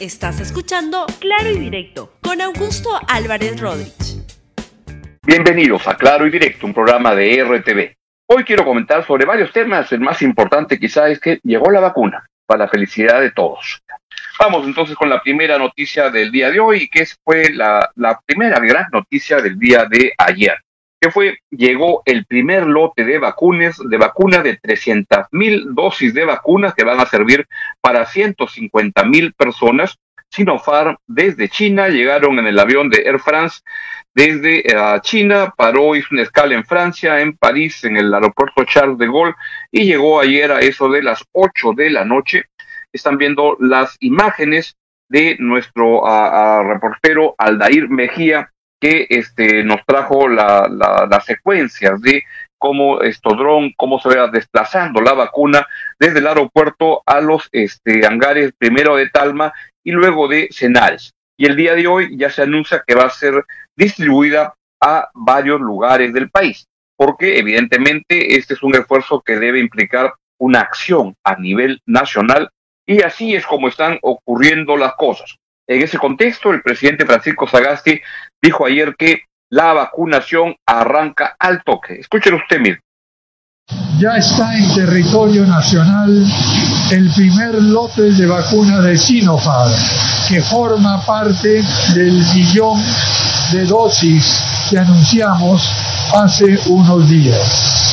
[0.00, 4.24] Estás escuchando Claro y Directo con Augusto Álvarez Rodríguez.
[5.26, 7.96] Bienvenidos a Claro y Directo, un programa de RTV.
[8.28, 9.90] Hoy quiero comentar sobre varios temas.
[9.90, 13.82] El más importante quizá es que llegó la vacuna para la felicidad de todos.
[14.38, 18.60] Vamos entonces con la primera noticia del día de hoy, que fue la, la primera
[18.60, 20.58] gran noticia del día de ayer
[21.00, 26.24] que fue, llegó el primer lote de vacunas, de vacuna de 300 mil dosis de
[26.24, 27.46] vacunas que van a servir
[27.80, 29.96] para 150 mil personas.
[30.30, 33.60] Sinopharm desde China, llegaron en el avión de Air France
[34.14, 38.98] desde eh, China, paró, hizo una escala en Francia, en París, en el aeropuerto Charles
[38.98, 39.34] de Gaulle,
[39.70, 42.46] y llegó ayer a eso de las 8 de la noche.
[42.92, 44.76] Están viendo las imágenes
[45.08, 46.02] de nuestro
[46.64, 48.50] reportero Aldair Mejía,
[48.80, 50.68] que este, nos trajo la,
[51.10, 52.24] las secuencias de
[52.58, 55.66] cómo esto dron, cómo se va desplazando la vacuna
[55.98, 59.52] desde el aeropuerto a los este, hangares primero de Talma
[59.84, 61.12] y luego de Senares.
[61.36, 63.44] Y el día de hoy ya se anuncia que va a ser
[63.76, 70.14] distribuida a varios lugares del país, porque evidentemente este es un esfuerzo que debe implicar
[70.40, 72.50] una acción a nivel nacional
[72.86, 75.36] y así es como están ocurriendo las cosas.
[75.68, 78.00] En ese contexto, el presidente Francisco Sagasti
[78.40, 82.00] dijo ayer que la vacunación arranca al toque.
[82.00, 82.80] Escúchelo usted, mire.
[83.98, 86.24] Ya está en territorio nacional
[86.90, 89.70] el primer lote de vacuna de Sinopharm,
[90.26, 91.62] que forma parte
[91.94, 92.82] del millón
[93.52, 95.70] de dosis que anunciamos
[96.14, 97.87] hace unos días.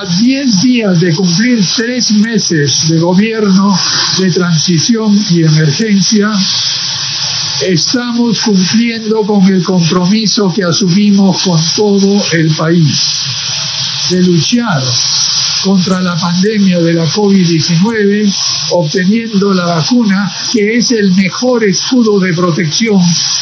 [0.00, 3.78] A 10 días de cumplir tres meses de gobierno
[4.18, 6.30] de transición y emergencia,
[7.68, 13.20] estamos cumpliendo con el compromiso que asumimos con todo el país
[14.08, 14.82] de luchar
[15.64, 18.34] contra la pandemia de la COVID-19,
[18.70, 22.98] obteniendo la vacuna, que es el mejor escudo de protección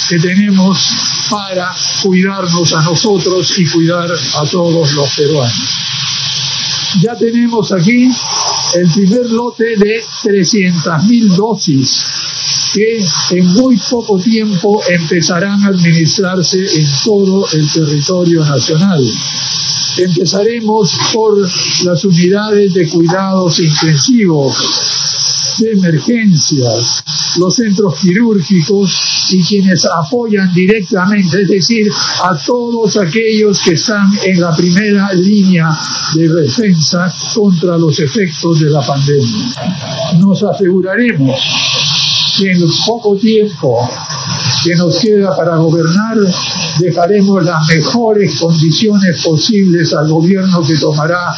[0.08, 0.76] que tenemos
[1.30, 1.70] para
[2.02, 5.88] cuidarnos a nosotros y cuidar a todos los peruanos.
[6.96, 8.10] Ya tenemos aquí
[8.74, 12.04] el primer lote de 300.000 dosis
[12.72, 19.04] que en muy poco tiempo empezarán a administrarse en todo el territorio nacional.
[19.98, 21.38] Empezaremos por
[21.84, 24.56] las unidades de cuidados intensivos,
[25.58, 27.02] de emergencias,
[27.38, 31.90] los centros quirúrgicos y quienes apoyan directamente, es decir,
[32.24, 35.68] a todos aquellos que están en la primera línea
[36.14, 39.46] de defensa contra los efectos de la pandemia.
[40.18, 41.40] Nos aseguraremos
[42.38, 43.88] que en poco tiempo
[44.64, 46.16] que nos queda para gobernar
[46.78, 51.34] dejaremos las mejores condiciones posibles al gobierno que tomará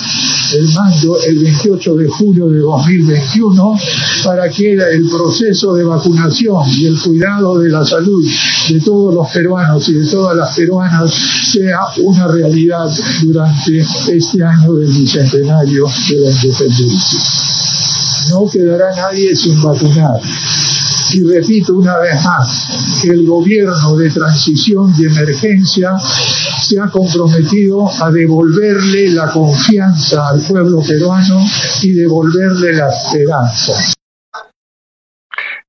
[0.54, 3.78] el mando el 28 de julio de 2021
[4.24, 8.24] para que el proceso de vacunación y el cuidado de la salud
[8.68, 11.12] de todos los peruanos y de todas las peruanas
[11.52, 12.90] sea una realidad
[13.22, 17.20] durante este año del bicentenario de la independencia.
[18.30, 20.20] No quedará nadie sin vacunar.
[21.12, 25.92] Y repito una vez más, el gobierno de transición y emergencia
[26.62, 31.44] se ha comprometido a devolverle la confianza al pueblo peruano
[31.82, 33.72] y devolverle la esperanza.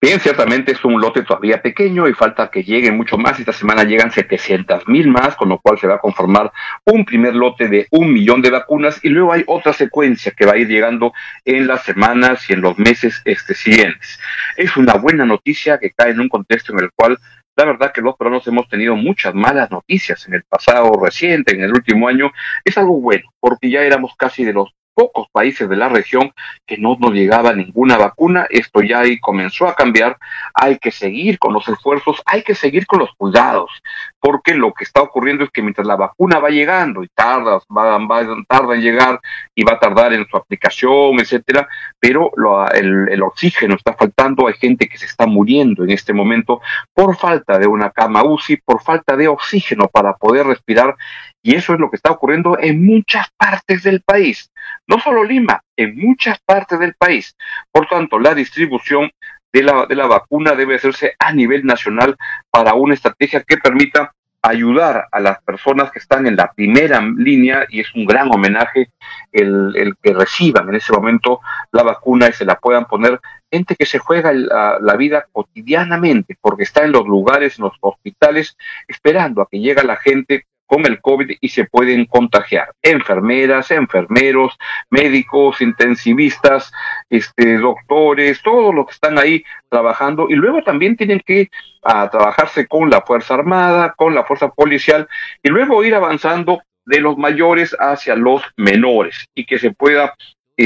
[0.03, 3.39] Bien, ciertamente es un lote todavía pequeño y falta que lleguen mucho más.
[3.39, 6.51] Esta semana llegan 700 mil más, con lo cual se va a conformar
[6.85, 10.53] un primer lote de un millón de vacunas y luego hay otra secuencia que va
[10.53, 11.13] a ir llegando
[11.45, 14.19] en las semanas y en los meses este, siguientes.
[14.57, 17.19] Es una buena noticia que cae en un contexto en el cual
[17.55, 21.61] la verdad que los peruanos hemos tenido muchas malas noticias en el pasado reciente, en
[21.61, 22.31] el último año.
[22.65, 26.31] Es algo bueno, porque ya éramos casi de los pocos países de la región
[26.65, 28.47] que no nos llegaba ninguna vacuna.
[28.49, 30.17] Esto ya ahí comenzó a cambiar.
[30.53, 33.71] Hay que seguir con los esfuerzos, hay que seguir con los cuidados,
[34.19, 37.97] porque lo que está ocurriendo es que mientras la vacuna va llegando y tarda, va,
[37.97, 39.19] va tarda en llegar
[39.55, 41.67] y va a tardar en su aplicación, etcétera,
[41.99, 42.31] pero
[42.73, 44.47] el, el oxígeno está faltando.
[44.47, 46.61] Hay gente que se está muriendo en este momento
[46.93, 50.95] por falta de una cama UCI, por falta de oxígeno para poder respirar
[51.43, 54.51] y eso es lo que está ocurriendo en muchas partes del país,
[54.87, 57.35] no solo Lima, en muchas partes del país.
[57.71, 59.11] Por tanto, la distribución
[59.53, 62.15] de la, de la vacuna debe hacerse a nivel nacional
[62.49, 67.65] para una estrategia que permita ayudar a las personas que están en la primera línea
[67.69, 68.89] y es un gran homenaje
[69.31, 71.41] el, el que reciban en ese momento
[71.71, 73.19] la vacuna y se la puedan poner
[73.51, 77.77] gente que se juega la, la, vida cotidianamente porque está en los lugares, en los
[77.81, 78.57] hospitales,
[78.87, 82.73] esperando a que llegue la gente con el COVID y se pueden contagiar.
[82.81, 84.57] Enfermeras, enfermeros,
[84.89, 86.71] médicos, intensivistas,
[87.09, 91.49] este, doctores, todos los que están ahí trabajando y luego también tienen que
[91.83, 95.09] a, trabajarse con la Fuerza Armada, con la Fuerza Policial
[95.43, 100.15] y luego ir avanzando de los mayores hacia los menores y que se pueda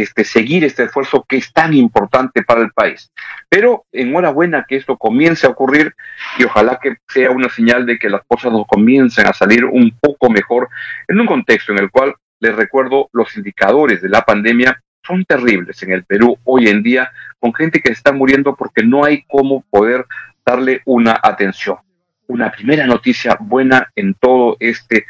[0.02, 3.12] este, seguir este esfuerzo que es tan importante para el país.
[3.50, 5.94] Pero enhorabuena que esto comience a ocurrir
[6.38, 9.98] y ojalá que sea una señal de que las cosas nos comiencen a salir un
[10.00, 10.70] poco mejor
[11.08, 15.82] en un contexto en el cual, les recuerdo, los indicadores de la pandemia son terribles
[15.84, 19.64] en el Perú hoy en día, con gente que está muriendo porque no hay cómo
[19.70, 20.06] poder
[20.46, 21.78] darle una atención.
[22.28, 25.06] Una primera noticia buena en todo este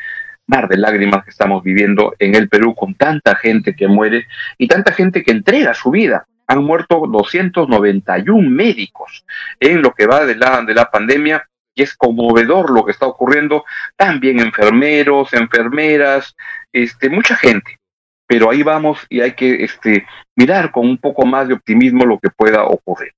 [0.48, 4.28] mar de lágrimas que estamos viviendo en el Perú con tanta gente que muere
[4.58, 6.28] y tanta gente que entrega su vida.
[6.48, 9.26] Han muerto 291 médicos
[9.60, 13.08] en lo que va de la, de la pandemia y es conmovedor lo que está
[13.08, 13.66] ocurriendo.
[13.96, 16.36] También enfermeros, enfermeras,
[16.72, 17.80] este, mucha gente.
[18.28, 20.06] Pero ahí vamos y hay que este,
[20.36, 23.12] mirar con un poco más de optimismo lo que pueda ocurrir.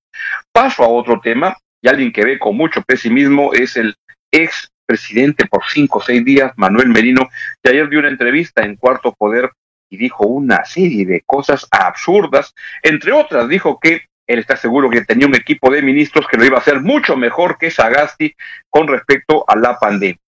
[0.51, 3.95] Paso a otro tema y alguien que ve con mucho pesimismo es el
[4.31, 7.29] ex presidente por cinco o seis días, Manuel Merino,
[7.61, 9.51] que ayer dio una entrevista en Cuarto Poder
[9.89, 12.53] y dijo una serie de cosas absurdas.
[12.81, 16.45] Entre otras, dijo que él está seguro que tenía un equipo de ministros que lo
[16.45, 18.35] iba a hacer mucho mejor que Sagasti
[18.69, 20.19] con respecto a la pandemia.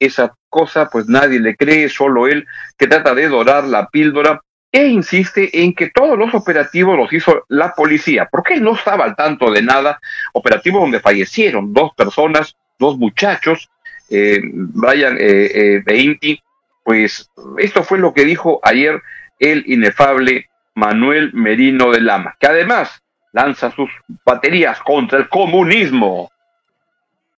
[0.00, 2.46] Esa cosa, pues nadie le cree, solo él,
[2.78, 4.40] que trata de dorar la píldora
[4.72, 9.04] e insiste en que todos los operativos los hizo la policía, porque él no estaba
[9.04, 10.00] al tanto de nada.
[10.32, 13.68] Operativos donde fallecieron dos personas, dos muchachos,
[14.14, 16.38] eh, Brian eh, eh,
[16.84, 19.00] pues esto fue lo que dijo ayer
[19.38, 22.90] el inefable Manuel Merino de Lama, que además
[23.32, 23.88] lanza sus
[24.24, 26.30] baterías contra el comunismo.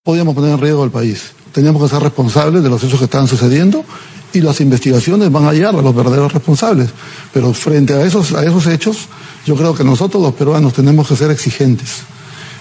[0.03, 1.33] Podíamos poner en riesgo el país.
[1.53, 3.85] Teníamos que ser responsables de los hechos que estaban sucediendo
[4.33, 6.91] y las investigaciones van a llegar a los verdaderos responsables.
[7.33, 9.09] Pero frente a esos, a esos hechos,
[9.47, 12.03] yo creo que nosotros los peruanos tenemos que ser exigentes.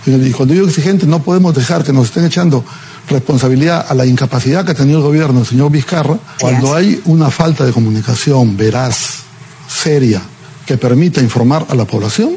[0.06, 2.64] Y cuando digo exigentes, no podemos dejar que nos estén echando
[3.10, 7.30] responsabilidad a la incapacidad que ha tenido el gobierno del señor Vizcarra, cuando hay una
[7.30, 9.20] falta de comunicación veraz,
[9.68, 10.22] seria,
[10.66, 12.36] que permita informar a la población,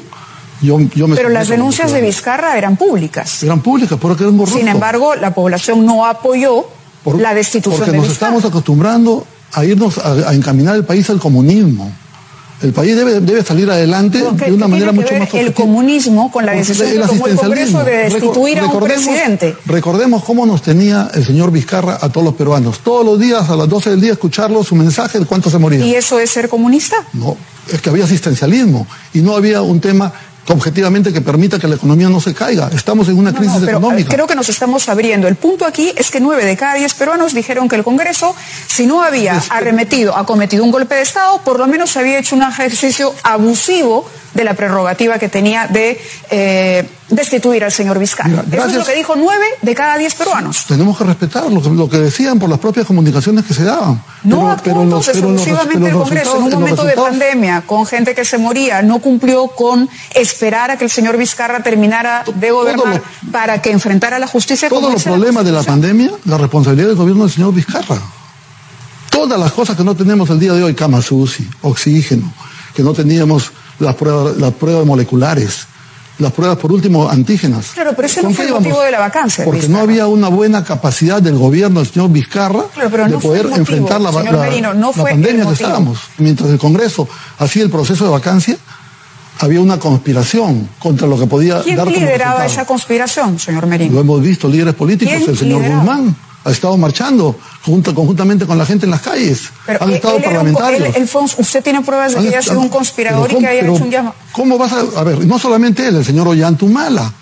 [0.63, 3.43] yo, yo Pero las denuncias de Vizcarra eran públicas.
[3.43, 4.59] Eran públicas, porque eran corruptos.
[4.59, 6.67] Sin embargo, la población no apoyó
[7.19, 11.93] la destitución porque de nos estamos acostumbrando a irnos a encaminar el país al comunismo.
[12.63, 16.53] El país debe, debe salir adelante de una manera mucho más El comunismo con la
[16.53, 19.57] decisión Congreso de destituir a un presidente.
[19.67, 22.81] Recordemos cómo nos tenía el señor Vizcarra a todos los peruanos.
[22.81, 25.85] Todos los días, a las 12 del día, escucharlo, su mensaje de cuánto se moría.
[25.85, 26.97] ¿Y eso es ser comunista?
[27.13, 27.37] No,
[27.71, 30.13] es que había asistencialismo y no había un tema
[30.49, 32.71] objetivamente que permita que la economía no se caiga.
[32.73, 34.11] Estamos en una crisis pero económica.
[34.11, 35.29] Creo que nos estamos abriendo.
[35.29, 38.35] El punto aquí es que nueve de cada diez peruanos dijeron que el Congreso,
[38.67, 42.37] si no había arremetido, ha cometido un golpe de Estado, por lo menos había hecho
[42.37, 45.99] un ejercicio abusivo de la prerrogativa que tenía de
[46.31, 48.45] eh, destituir al señor Vizcarra.
[48.51, 50.67] Eso es lo que dijo nueve de cada diez peruanos.
[50.67, 54.03] Tenemos que respetar lo que, decían por las propias comunicaciones que se daban.
[54.25, 58.39] No pero, pero exclusivamente el Congreso en un momento de pandemia, con gente que se
[58.39, 59.89] moría, no cumplió con
[60.37, 63.03] esperar a que el señor Vizcarra terminara de gobernar
[63.33, 64.69] para que enfrentara la justicia.
[64.69, 67.99] Todos los problemas de la pandemia, la responsabilidad del gobierno del señor Vizcarra.
[69.11, 72.31] Todas las cosas que no tenemos el día de hoy, cama SUSI, oxígeno,
[72.75, 75.67] que no teníamos las pruebas, las pruebas moleculares,
[76.19, 77.69] las pruebas por último antígenas.
[77.73, 79.43] Claro, pero ese no fue el motivo de la vacancia.
[79.43, 84.13] Porque no había una buena capacidad del gobierno del señor Vizcarra de poder enfrentar la,
[84.13, 85.99] pandemia que estábamos.
[86.19, 87.09] Mientras el Congreso
[87.39, 88.59] hacía el proceso de vacancia,
[89.39, 93.95] había una conspiración contra lo que podía ¿Quién dar lideraba esa conspiración, señor Merino?
[93.95, 96.17] Lo hemos visto, líderes políticos, el señor Guzmán
[96.47, 99.51] ha estado marchando conjuntamente con la gente en las calles.
[99.67, 100.95] Pero han estado parlamentarios.
[101.39, 104.15] usted tiene pruebas de que haya sido un conspirador y que haya hecho un llamado.
[104.31, 105.01] ¿Cómo vas a.?
[105.01, 107.13] A ver, no solamente él, el señor Ollantumala,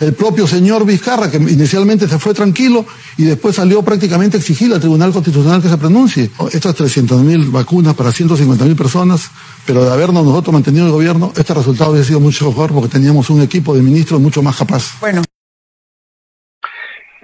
[0.00, 2.84] el propio señor Vizcarra, que inicialmente se fue tranquilo
[3.16, 6.30] y después salió prácticamente a exigir al Tribunal Constitucional que se pronuncie.
[6.52, 9.30] Estas 300.000 vacunas para 150.000 personas,
[9.66, 13.30] pero de habernos nosotros mantenido el gobierno, este resultado habría sido mucho mejor porque teníamos
[13.30, 14.98] un equipo de ministros mucho más capaz.
[15.00, 15.22] Bueno.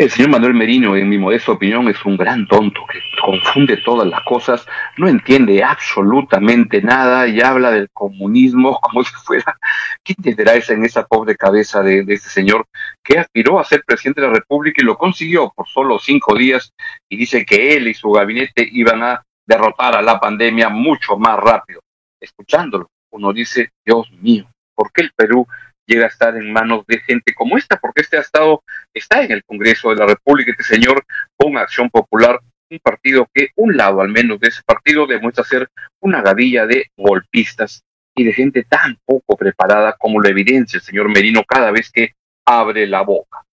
[0.00, 4.08] El señor Manuel Merino, en mi modesta opinión, es un gran tonto que confunde todas
[4.08, 4.66] las cosas,
[4.96, 9.58] no entiende absolutamente nada y habla del comunismo como si fuera.
[10.02, 12.64] ¿Qué entenderá esa en esa pobre cabeza de, de este señor
[13.04, 16.72] que aspiró a ser presidente de la República y lo consiguió por solo cinco días
[17.06, 21.38] y dice que él y su gabinete iban a derrotar a la pandemia mucho más
[21.38, 21.80] rápido?
[22.18, 25.46] Escuchándolo, uno dice, Dios mío, ¿por qué el Perú
[25.86, 28.62] llega a estar en manos de gente como esta, porque este ha estado,
[28.94, 31.04] está en el Congreso de la República, este señor
[31.36, 35.68] con acción popular un partido que un lado al menos de ese partido demuestra ser
[36.00, 37.82] una gavilla de golpistas
[38.16, 42.14] y de gente tan poco preparada como lo evidencia el señor Merino cada vez que
[42.46, 43.44] abre la boca.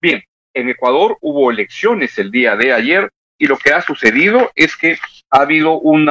[0.00, 0.22] Bien,
[0.54, 4.98] en Ecuador hubo elecciones el día de ayer y lo que ha sucedido es que
[5.30, 6.10] ha habido un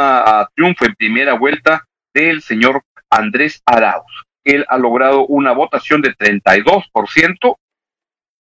[0.56, 4.26] triunfo en primera vuelta del señor Andrés Arauz.
[4.50, 7.56] Él ha logrado una votación de 32%,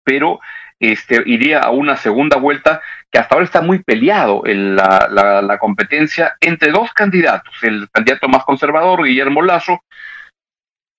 [0.04, 0.40] pero
[0.80, 6.36] este, iría a una segunda vuelta que hasta ahora está muy peleado en la, competencia
[6.42, 9.82] entre dos candidatos, el candidato más conservador, Guillermo Lazo,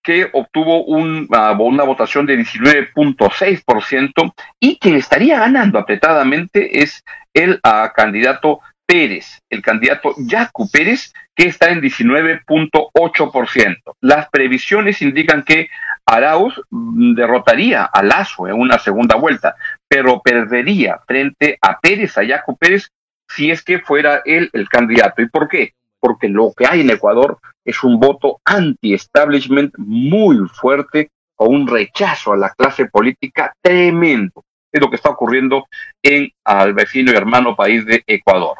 [0.02, 7.92] que obtuvo uh, una votación de 19.6% y quien estaría ganando apretadamente es el uh,
[7.94, 13.76] candidato Pérez, el candidato Yacu Pérez, que está en 19.8%.
[14.00, 15.68] Las previsiones indican que
[16.06, 19.56] Arauz mm, derrotaría a Lazo en una segunda vuelta,
[19.88, 22.88] pero perdería frente a Pérez, a Yacu Pérez,
[23.28, 25.20] si es que fuera él el candidato.
[25.20, 25.72] ¿Y por qué?
[25.98, 32.32] Porque lo que hay en Ecuador es un voto anti-establishment muy fuerte o un rechazo
[32.32, 34.44] a la clase política tremendo.
[34.72, 35.66] Es lo que está ocurriendo
[36.02, 38.58] en al vecino y hermano país de Ecuador.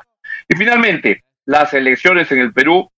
[0.49, 2.91] Y finalmente, las elecciones en el Perú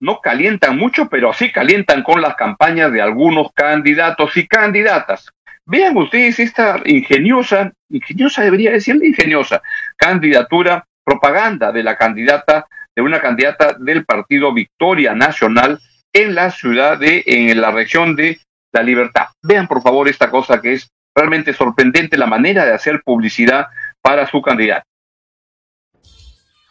[0.00, 5.28] no calientan mucho, pero sí calientan con las campañas de algunos candidatos y candidatas.
[5.66, 9.60] Vean ustedes esta ingeniosa, ingeniosa debería decir ingeniosa,
[9.96, 15.78] candidatura, propaganda de la candidata, de una candidata del partido Victoria Nacional
[16.12, 18.38] en la ciudad de, en la región de
[18.72, 19.26] La Libertad.
[19.42, 23.66] Vean por favor esta cosa que es realmente sorprendente, la manera de hacer publicidad
[24.00, 24.84] para su candidata.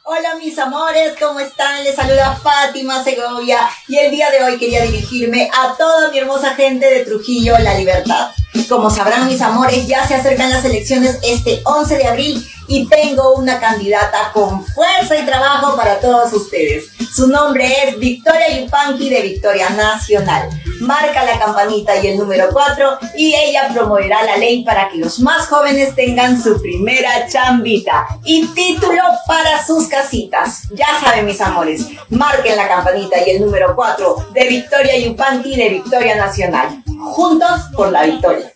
[0.10, 1.84] Hola mis amores, ¿cómo están?
[1.84, 3.60] Les saluda Fátima Segovia
[3.90, 7.74] y el día de hoy quería dirigirme a toda mi hermosa gente de Trujillo, La
[7.74, 8.32] Libertad.
[8.70, 13.34] Como sabrán mis amores, ya se acercan las elecciones este 11 de abril y tengo
[13.34, 16.86] una candidata con fuerza y trabajo para todos ustedes.
[17.14, 20.48] Su nombre es Victoria Yupanqui de Victoria Nacional.
[20.82, 25.20] Marca la campanita y el número 4 y ella promoverá la ley para que los
[25.20, 30.70] más jóvenes tengan su primera chambita y título para sus casitas.
[30.72, 35.70] Ya saben mis amores, marquen la campanita y el número 4 de Victoria Yupanqui de
[35.70, 36.84] Victoria Nacional.
[37.00, 38.52] Juntos por la victoria.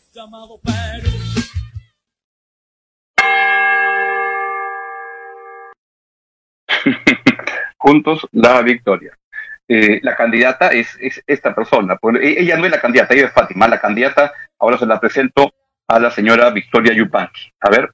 [7.78, 9.18] Juntos la victoria.
[9.74, 11.96] Eh, la candidata es, esta persona.
[11.96, 13.70] Pues, e, ella no es la candidata, ella es Fátima.
[13.70, 15.50] La candidata, ahora se la presento
[15.88, 17.54] a la señora Victoria Yupanqui.
[17.62, 17.90] A ver.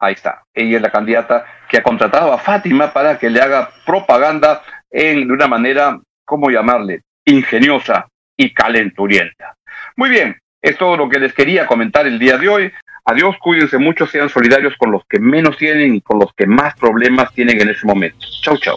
[0.00, 0.42] Ahí está.
[0.52, 5.28] Ella es la candidata que ha contratado a Fátima para que le haga propaganda en,
[5.28, 7.02] de una manera, ¿cómo llamarle?
[7.24, 9.54] Ingeniosa y calenturienta.
[9.94, 12.72] Muy bien, es todo lo que les quería comentar el día de hoy.
[13.04, 16.74] Adiós, cuídense mucho, sean solidarios con los que menos tienen y con los que más
[16.74, 18.26] problemas tienen en ese momento.
[18.42, 18.76] Chau, chau.